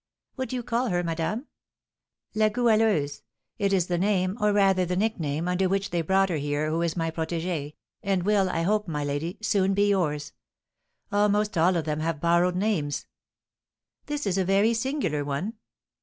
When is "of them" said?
11.77-11.99